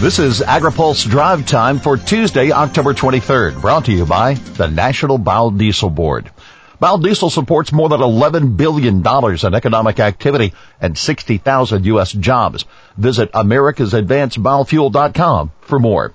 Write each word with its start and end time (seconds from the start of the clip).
This 0.00 0.20
is 0.20 0.40
AgriPulse 0.40 1.10
Drive 1.10 1.44
Time 1.44 1.80
for 1.80 1.96
Tuesday, 1.96 2.52
October 2.52 2.94
23rd, 2.94 3.60
brought 3.60 3.86
to 3.86 3.92
you 3.92 4.06
by 4.06 4.34
the 4.34 4.68
National 4.68 5.18
Biodiesel 5.18 5.92
Board. 5.92 6.30
Biodiesel 6.80 7.32
supports 7.32 7.72
more 7.72 7.88
than 7.88 7.98
$11 7.98 8.56
billion 8.56 9.04
in 9.04 9.54
economic 9.54 9.98
activity 9.98 10.54
and 10.80 10.96
60,000 10.96 11.84
U.S. 11.86 12.12
jobs. 12.12 12.64
Visit 12.96 13.32
americasadvancedbiofuel.com 13.32 15.50
for 15.62 15.80
more. 15.80 16.14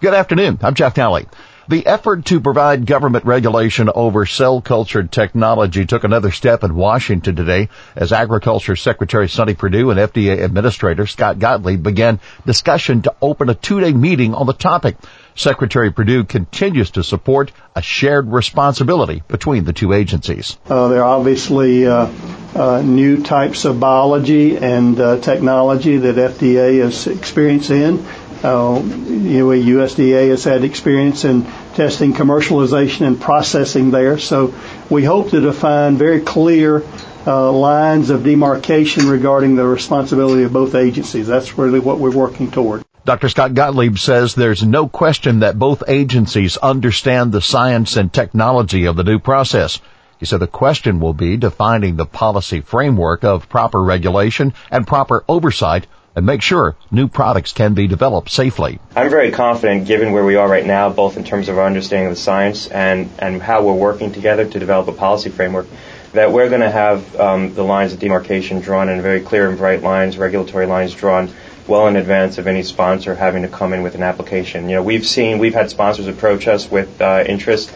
Good 0.00 0.14
afternoon. 0.14 0.60
I'm 0.62 0.74
Jeff 0.74 0.94
Nalley. 0.94 1.26
The 1.66 1.86
effort 1.86 2.26
to 2.26 2.40
provide 2.40 2.84
government 2.84 3.24
regulation 3.24 3.88
over 3.94 4.26
cell 4.26 4.60
cultured 4.60 5.10
technology 5.10 5.86
took 5.86 6.04
another 6.04 6.30
step 6.30 6.62
in 6.62 6.74
Washington 6.74 7.36
today 7.36 7.70
as 7.96 8.12
Agriculture 8.12 8.76
Secretary 8.76 9.30
Sonny 9.30 9.54
Perdue 9.54 9.90
and 9.90 9.98
FDA 9.98 10.44
Administrator 10.44 11.06
Scott 11.06 11.38
Gottlieb 11.38 11.82
began 11.82 12.20
discussion 12.44 13.00
to 13.02 13.14
open 13.22 13.48
a 13.48 13.54
two-day 13.54 13.94
meeting 13.94 14.34
on 14.34 14.46
the 14.46 14.52
topic. 14.52 14.96
Secretary 15.36 15.90
Perdue 15.90 16.24
continues 16.24 16.90
to 16.92 17.02
support 17.02 17.50
a 17.74 17.80
shared 17.80 18.30
responsibility 18.30 19.22
between 19.26 19.64
the 19.64 19.72
two 19.72 19.94
agencies. 19.94 20.58
Uh, 20.66 20.88
there 20.88 21.02
are 21.02 21.18
obviously 21.18 21.86
uh, 21.86 22.08
uh, 22.54 22.82
new 22.82 23.22
types 23.22 23.64
of 23.64 23.80
biology 23.80 24.56
and 24.56 25.00
uh, 25.00 25.18
technology 25.18 25.96
that 25.96 26.16
FDA 26.16 26.84
is 26.84 27.06
experiencing 27.06 28.06
uh, 28.44 28.82
you 28.84 29.38
know, 29.38 29.46
USDA 29.48 30.28
has 30.28 30.44
had 30.44 30.64
experience 30.64 31.24
in 31.24 31.44
testing 31.74 32.12
commercialization 32.12 33.06
and 33.06 33.18
processing 33.18 33.90
there. 33.90 34.18
So 34.18 34.54
we 34.90 35.02
hope 35.02 35.30
to 35.30 35.40
define 35.40 35.96
very 35.96 36.20
clear 36.20 36.84
uh, 37.26 37.50
lines 37.50 38.10
of 38.10 38.22
demarcation 38.22 39.08
regarding 39.08 39.56
the 39.56 39.64
responsibility 39.64 40.42
of 40.42 40.52
both 40.52 40.74
agencies. 40.74 41.26
That's 41.26 41.56
really 41.56 41.80
what 41.80 41.98
we're 41.98 42.10
working 42.10 42.50
toward. 42.50 42.84
Dr. 43.06 43.28
Scott 43.28 43.54
Gottlieb 43.54 43.98
says 43.98 44.34
there's 44.34 44.62
no 44.62 44.88
question 44.88 45.40
that 45.40 45.58
both 45.58 45.82
agencies 45.88 46.56
understand 46.56 47.32
the 47.32 47.40
science 47.40 47.96
and 47.96 48.12
technology 48.12 48.86
of 48.86 48.96
the 48.96 49.04
new 49.04 49.18
process. 49.18 49.80
He 50.18 50.26
said 50.26 50.40
the 50.40 50.46
question 50.46 51.00
will 51.00 51.12
be 51.12 51.36
defining 51.36 51.96
the 51.96 52.06
policy 52.06 52.60
framework 52.60 53.24
of 53.24 53.48
proper 53.48 53.82
regulation 53.82 54.54
and 54.70 54.86
proper 54.86 55.24
oversight 55.28 55.86
and 56.16 56.24
make 56.24 56.42
sure 56.42 56.76
new 56.90 57.08
products 57.08 57.52
can 57.52 57.74
be 57.74 57.86
developed 57.86 58.30
safely. 58.30 58.78
I'm 58.94 59.10
very 59.10 59.30
confident, 59.30 59.86
given 59.86 60.12
where 60.12 60.24
we 60.24 60.36
are 60.36 60.48
right 60.48 60.64
now, 60.64 60.90
both 60.90 61.16
in 61.16 61.24
terms 61.24 61.48
of 61.48 61.58
our 61.58 61.66
understanding 61.66 62.08
of 62.08 62.14
the 62.14 62.20
science 62.20 62.66
and, 62.68 63.10
and 63.18 63.42
how 63.42 63.62
we're 63.62 63.72
working 63.72 64.12
together 64.12 64.44
to 64.44 64.58
develop 64.58 64.88
a 64.88 64.92
policy 64.92 65.30
framework, 65.30 65.66
that 66.12 66.30
we're 66.30 66.48
going 66.48 66.60
to 66.60 66.70
have 66.70 67.16
um, 67.18 67.54
the 67.54 67.64
lines 67.64 67.92
of 67.92 67.98
demarcation 67.98 68.60
drawn 68.60 68.88
in 68.88 69.02
very 69.02 69.20
clear 69.20 69.48
and 69.48 69.58
bright 69.58 69.82
lines, 69.82 70.16
regulatory 70.16 70.66
lines 70.66 70.94
drawn 70.94 71.28
well 71.66 71.88
in 71.88 71.96
advance 71.96 72.38
of 72.38 72.46
any 72.46 72.62
sponsor 72.62 73.14
having 73.14 73.42
to 73.42 73.48
come 73.48 73.72
in 73.72 73.82
with 73.82 73.94
an 73.94 74.02
application. 74.02 74.68
You 74.68 74.76
know, 74.76 74.82
we've 74.82 75.06
seen, 75.06 75.38
we've 75.38 75.54
had 75.54 75.70
sponsors 75.70 76.06
approach 76.06 76.46
us 76.46 76.70
with 76.70 77.00
uh, 77.00 77.24
interest 77.26 77.72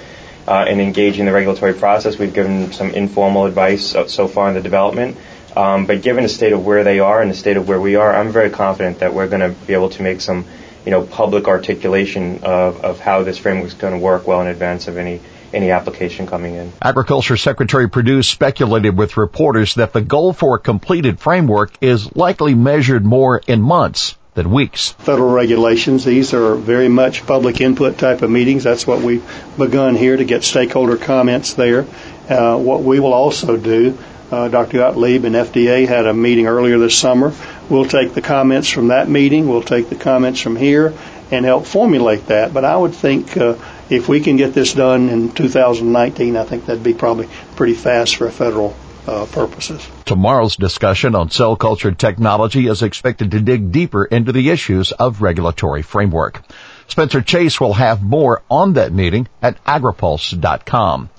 uh, 0.47 0.67
in 0.69 0.81
engaging 0.81 1.27
the 1.27 1.33
regulatory 1.33 1.75
process. 1.75 2.19
We've 2.19 2.33
given 2.33 2.73
some 2.73 2.91
informal 2.91 3.47
advice 3.47 3.97
so 4.07 4.29
far 4.29 4.49
in 4.49 4.55
the 4.55 4.61
development. 4.61 5.17
Um, 5.57 5.87
but 5.87 6.03
given 6.03 6.23
the 6.23 6.29
state 6.29 6.53
of 6.53 6.65
where 6.65 6.85
they 6.85 7.01
are 7.01 7.21
and 7.21 7.31
the 7.31 7.35
state 7.35 7.57
of 7.57 7.69
where 7.69 7.81
we 7.81 7.97
are, 7.97 8.15
I'm 8.15 8.31
very 8.31 8.51
confident 8.51 9.01
that 9.01 9.15
we're 9.15 9.29
going 9.29 9.41
to 9.41 9.51
be 9.67 9.73
able 9.73 9.91
to 9.91 10.03
make 10.03 10.21
some, 10.21 10.45
you 10.85 10.91
know, 10.91 11.03
public 11.05 11.49
articulation 11.49 12.41
of, 12.43 12.85
of 12.85 13.01
how 13.01 13.23
this 13.23 13.39
framework 13.39 13.67
is 13.67 13.75
going 13.75 13.95
to 13.95 13.99
work 13.99 14.27
well 14.27 14.41
in 14.41 14.47
advance 14.49 14.89
of 14.89 14.97
any 14.97 15.21
any 15.53 15.71
application 15.71 16.27
coming 16.27 16.55
in. 16.55 16.73
Agriculture 16.83 17.37
Secretary 17.37 17.89
Perdue 17.89 18.23
speculated 18.23 18.97
with 18.97 19.17
reporters 19.17 19.77
that 19.77 19.95
the 19.95 20.03
goal 20.03 20.33
for 20.33 20.57
a 20.57 20.59
completed 20.59 21.19
framework 21.21 21.73
is 21.81 22.15
likely 22.15 22.55
measured 22.55 23.05
more 23.05 23.41
in 23.47 23.63
months 23.63 24.15
than 24.35 24.51
weeks. 24.51 24.93
Federal 24.93 25.31
regulations, 25.31 26.05
these 26.05 26.35
are 26.35 26.55
very 26.55 26.89
much 26.89 27.27
public 27.27 27.61
input 27.61 27.99
type 27.99 28.23
of 28.23 28.31
meetings. 28.31 28.63
That's 28.63 28.87
what 28.87 29.01
we've 29.01 29.25
begun 29.57 29.97
here 29.97 30.17
to 30.17 30.25
get 30.25 30.45
stakeholder 30.45 30.97
comments 30.97 31.55
there. 31.55 31.87
Uh, 32.29 32.57
what 32.59 32.83
we 32.83 33.01
will 33.01 33.15
also 33.15 33.57
do 33.57 33.97
uh, 34.31 34.49
Dr. 34.49 34.79
Gottlieb 34.79 35.25
and 35.25 35.35
FDA 35.35 35.87
had 35.87 36.07
a 36.07 36.15
meeting 36.15 36.47
earlier 36.47 36.79
this 36.79 36.97
summer. 36.97 37.33
We'll 37.69 37.87
take 37.87 38.15
the 38.15 38.23
comments 38.23 38.69
from 38.69 38.89
that 38.89 39.09
meeting, 39.09 39.49
we'll 39.49 39.63
take 39.63 39.89
the 39.89 39.97
comments 39.97 40.41
from 40.41 40.57
here, 40.57 40.95
and 41.31 41.45
help 41.45 41.67
formulate 41.67 42.27
that. 42.27 42.53
But 42.53 42.65
I 42.65 42.77
would 42.77 42.95
think 42.95 43.37
uh, 43.37 43.57
if 43.91 44.09
we 44.09 44.21
can 44.21 44.37
get 44.37 44.55
this 44.55 44.75
done 44.75 45.09
in 45.09 45.33
2019, 45.33 46.37
I 46.37 46.45
think 46.45 46.67
that'd 46.67 46.83
be 46.83 46.95
probably 46.95 47.29
pretty 47.57 47.75
fast 47.75 48.17
for 48.17 48.31
federal 48.31 48.77
uh, 49.07 49.27
purposes. 49.27 49.87
Tomorrow's 50.05 50.57
discussion 50.57 51.15
on 51.15 51.31
cell 51.31 51.57
culture 51.57 51.93
technology 51.93 52.67
is 52.67 52.83
expected 52.83 53.31
to 53.31 53.41
dig 53.41 53.73
deeper 53.73 54.05
into 54.05 54.33
the 54.33 54.51
issues 54.51 54.93
of 54.93 55.23
regulatory 55.23 55.83
framework. 55.83 56.43
Spencer 56.89 57.23
Chase 57.23 57.61
will 57.61 57.75
have 57.75 58.03
more 58.03 58.43
on 58.51 58.75
that 58.75 58.93
meeting 58.93 59.29
at 59.43 59.63
agripulse.com. 59.65 61.11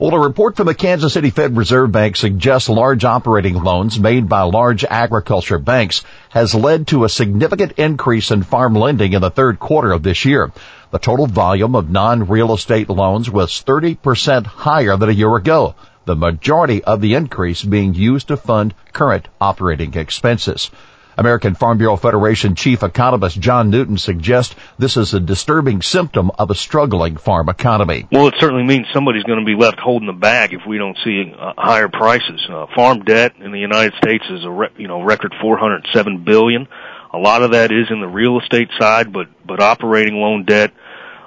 Well, 0.00 0.14
a 0.14 0.18
report 0.18 0.56
from 0.56 0.66
the 0.66 0.72
Kansas 0.72 1.12
City 1.12 1.28
Fed 1.28 1.58
Reserve 1.58 1.92
Bank 1.92 2.16
suggests 2.16 2.70
large 2.70 3.04
operating 3.04 3.62
loans 3.62 4.00
made 4.00 4.30
by 4.30 4.40
large 4.40 4.82
agriculture 4.82 5.58
banks 5.58 6.04
has 6.30 6.54
led 6.54 6.86
to 6.86 7.04
a 7.04 7.10
significant 7.10 7.72
increase 7.72 8.30
in 8.30 8.42
farm 8.42 8.74
lending 8.74 9.12
in 9.12 9.20
the 9.20 9.30
third 9.30 9.58
quarter 9.58 9.92
of 9.92 10.02
this 10.02 10.24
year. 10.24 10.52
The 10.90 10.98
total 10.98 11.26
volume 11.26 11.76
of 11.76 11.90
non-real 11.90 12.54
estate 12.54 12.88
loans 12.88 13.28
was 13.28 13.62
30% 13.62 14.46
higher 14.46 14.96
than 14.96 15.10
a 15.10 15.12
year 15.12 15.36
ago, 15.36 15.74
the 16.06 16.16
majority 16.16 16.82
of 16.82 17.02
the 17.02 17.12
increase 17.12 17.62
being 17.62 17.92
used 17.92 18.28
to 18.28 18.38
fund 18.38 18.72
current 18.94 19.28
operating 19.38 19.92
expenses. 19.92 20.70
American 21.20 21.54
Farm 21.54 21.76
Bureau 21.76 21.96
Federation 21.96 22.54
Chief 22.54 22.82
Economist 22.82 23.38
John 23.38 23.68
Newton 23.68 23.98
suggests 23.98 24.54
this 24.78 24.96
is 24.96 25.12
a 25.12 25.20
disturbing 25.20 25.82
symptom 25.82 26.30
of 26.38 26.50
a 26.50 26.54
struggling 26.54 27.18
farm 27.18 27.50
economy. 27.50 28.08
Well, 28.10 28.28
it 28.28 28.36
certainly 28.38 28.64
means 28.64 28.86
somebody's 28.94 29.24
going 29.24 29.38
to 29.38 29.44
be 29.44 29.54
left 29.54 29.78
holding 29.78 30.06
the 30.06 30.14
bag 30.14 30.54
if 30.54 30.62
we 30.66 30.78
don't 30.78 30.96
see 31.04 31.34
uh, 31.38 31.52
higher 31.58 31.88
prices. 31.88 32.40
Uh, 32.48 32.64
farm 32.74 33.04
debt 33.04 33.34
in 33.38 33.52
the 33.52 33.58
United 33.58 33.92
States 34.02 34.24
is 34.30 34.46
a 34.46 34.50
re- 34.50 34.72
you 34.78 34.88
know 34.88 35.02
record 35.02 35.34
407 35.42 36.24
billion. 36.24 36.66
A 37.12 37.18
lot 37.18 37.42
of 37.42 37.50
that 37.52 37.70
is 37.70 37.88
in 37.90 38.00
the 38.00 38.08
real 38.08 38.40
estate 38.40 38.70
side, 38.78 39.12
but 39.12 39.28
but 39.46 39.60
operating 39.60 40.14
loan 40.14 40.46
debt 40.46 40.72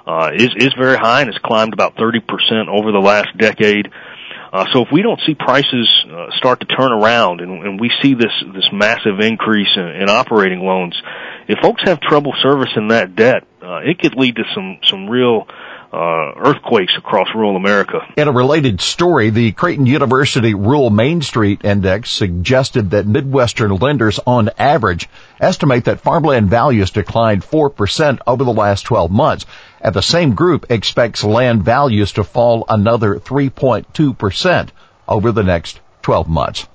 uh, 0.08 0.32
is 0.34 0.50
is 0.56 0.72
very 0.76 0.96
high 0.96 1.20
and 1.20 1.32
has 1.32 1.38
climbed 1.38 1.72
about 1.72 1.96
30 1.96 2.18
percent 2.18 2.68
over 2.68 2.90
the 2.90 2.98
last 2.98 3.28
decade. 3.38 3.92
Uh, 4.54 4.66
so 4.72 4.82
if 4.82 4.88
we 4.92 5.02
don't 5.02 5.20
see 5.26 5.34
prices 5.34 6.06
uh, 6.08 6.28
start 6.36 6.60
to 6.60 6.66
turn 6.66 6.92
around 6.92 7.40
and, 7.40 7.66
and 7.66 7.80
we 7.80 7.90
see 8.00 8.14
this 8.14 8.30
this 8.54 8.68
massive 8.72 9.18
increase 9.18 9.70
in, 9.74 9.82
in 9.82 10.08
operating 10.08 10.60
loans, 10.60 10.94
if 11.48 11.58
folks 11.58 11.82
have 11.82 11.98
trouble 11.98 12.32
servicing 12.40 12.88
that 12.88 13.16
debt, 13.16 13.42
uh, 13.60 13.78
it 13.78 13.98
could 13.98 14.14
lead 14.14 14.36
to 14.36 14.44
some 14.54 14.78
some 14.84 15.10
real 15.10 15.48
uh, 15.92 16.34
earthquakes 16.36 16.92
across 16.96 17.26
rural 17.34 17.56
America. 17.56 17.98
In 18.16 18.28
a 18.28 18.32
related 18.32 18.80
story, 18.80 19.30
the 19.30 19.50
Creighton 19.50 19.86
University 19.86 20.54
Rural 20.54 20.90
Main 20.90 21.22
Street 21.22 21.64
Index 21.64 22.10
suggested 22.10 22.90
that 22.90 23.06
Midwestern 23.06 23.74
lenders 23.76 24.18
on 24.24 24.50
average 24.58 25.08
estimate 25.40 25.84
that 25.86 26.00
farmland 26.00 26.48
values 26.48 26.90
declined 26.90 27.42
4% 27.42 28.18
over 28.26 28.44
the 28.44 28.52
last 28.52 28.82
12 28.82 29.10
months. 29.10 29.46
And 29.84 29.94
the 29.94 30.02
same 30.02 30.34
group 30.34 30.70
expects 30.70 31.22
land 31.22 31.62
values 31.62 32.12
to 32.12 32.24
fall 32.24 32.64
another 32.70 33.16
3.2% 33.16 34.70
over 35.06 35.30
the 35.30 35.42
next 35.42 35.78
12 36.00 36.26
months. 36.26 36.66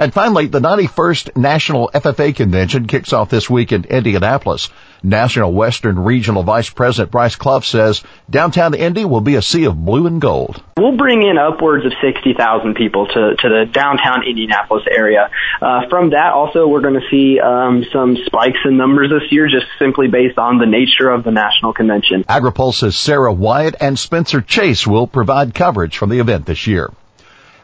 And 0.00 0.14
finally, 0.14 0.46
the 0.46 0.60
91st 0.60 1.36
National 1.36 1.90
FFA 1.92 2.34
Convention 2.34 2.86
kicks 2.86 3.12
off 3.12 3.28
this 3.28 3.50
week 3.50 3.70
in 3.70 3.84
Indianapolis. 3.84 4.70
National 5.02 5.52
Western 5.52 5.98
Regional 5.98 6.42
Vice 6.42 6.70
President 6.70 7.10
Bryce 7.10 7.36
Clough 7.36 7.60
says 7.60 8.02
downtown 8.30 8.72
Indy 8.72 9.04
will 9.04 9.20
be 9.20 9.34
a 9.34 9.42
sea 9.42 9.64
of 9.64 9.76
blue 9.76 10.06
and 10.06 10.18
gold. 10.18 10.62
We'll 10.78 10.96
bring 10.96 11.20
in 11.20 11.36
upwards 11.36 11.84
of 11.84 11.92
60,000 12.00 12.76
people 12.76 13.08
to, 13.08 13.36
to 13.36 13.48
the 13.50 13.66
downtown 13.70 14.26
Indianapolis 14.26 14.84
area. 14.90 15.28
Uh, 15.60 15.82
from 15.90 16.10
that, 16.10 16.32
also, 16.32 16.66
we're 16.66 16.80
going 16.80 16.98
to 16.98 17.06
see 17.10 17.38
um, 17.38 17.84
some 17.92 18.16
spikes 18.24 18.60
in 18.64 18.78
numbers 18.78 19.10
this 19.10 19.30
year, 19.30 19.48
just 19.48 19.66
simply 19.78 20.08
based 20.08 20.38
on 20.38 20.56
the 20.56 20.66
nature 20.66 21.10
of 21.10 21.24
the 21.24 21.30
national 21.30 21.74
convention. 21.74 22.24
AgriPulse's 22.24 22.96
Sara 22.96 23.34
Wyant 23.34 23.76
and 23.82 23.98
Spencer 23.98 24.40
Chase 24.40 24.86
will 24.86 25.06
provide 25.06 25.54
coverage 25.54 25.98
from 25.98 26.08
the 26.08 26.20
event 26.20 26.46
this 26.46 26.66
year. 26.66 26.90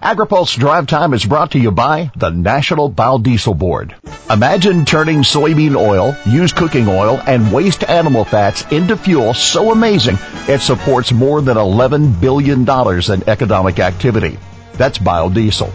AgriPulse 0.03 0.59
Drive 0.59 0.87
Time 0.87 1.15
is 1.15 1.25
brought 1.25 1.53
to 1.53 1.59
you 1.59 1.71
by 1.71 2.11
the 2.17 2.29
National 2.29 2.91
Biodiesel 2.91 3.57
Board. 3.57 3.97
Imagine 4.29 4.85
turning 4.85 5.23
soybean 5.23 5.75
oil, 5.75 6.15
used 6.27 6.55
cooking 6.55 6.87
oil, 6.87 7.19
and 7.27 7.51
waste 7.51 7.83
animal 7.83 8.25
fats 8.25 8.63
into 8.71 8.97
fuel 8.99 9.33
so 9.33 9.73
amazing 9.73 10.19
it 10.49 10.61
supports 10.61 11.13
more 11.13 11.41
than 11.41 11.57
$11 11.57 12.21
billion 12.21 12.61
in 12.61 13.29
economic 13.29 13.79
activity. 13.79 14.39
That's 14.75 14.99
biodiesel. 14.99 15.73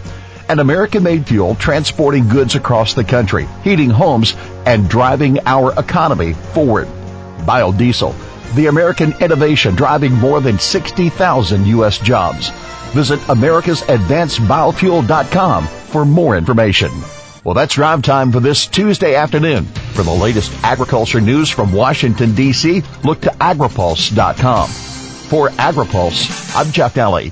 An 0.48 0.60
American-made 0.60 1.28
fuel 1.28 1.56
transporting 1.56 2.28
goods 2.28 2.54
across 2.54 2.94
the 2.94 3.04
country, 3.04 3.48
heating 3.64 3.90
homes, 3.90 4.36
and 4.68 4.88
driving 4.88 5.40
our 5.48 5.74
economy 5.80 6.34
forward. 6.34 6.88
Biodiesel, 7.40 8.14
the 8.56 8.68
American 8.68 9.14
innovation 9.22 9.76
driving 9.76 10.14
more 10.14 10.40
than 10.42 10.60
60,000 10.60 11.66
U.S. 11.68 11.98
jobs. 11.98 12.50
Visit 12.92 13.20
americasadvancedbiofuel.com 13.22 15.68
for 15.68 16.06
more 16.06 16.38
information. 16.38 16.92
Well, 17.44 17.56
that's 17.56 17.74
drive 17.74 18.04
time 18.04 18.32
for 18.32 18.40
this 18.40 18.68
Tuesday 18.68 19.16
afternoon. 19.16 19.66
For 19.66 20.04
the 20.04 20.12
latest 20.12 20.54
agriculture 20.64 21.20
news 21.22 21.50
from 21.50 21.74
Washington, 21.74 22.36
D.C., 22.36 22.84
look 23.04 23.22
to 23.22 23.30
agripulse.com. 23.30 24.70
For 24.70 25.50
AgriPulse, 25.50 26.56
I'm 26.56 26.72
Jeff 26.72 26.94
Nalley. 26.96 27.32